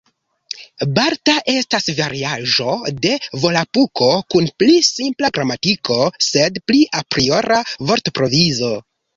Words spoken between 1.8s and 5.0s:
variaĵo de Volapuko kun pli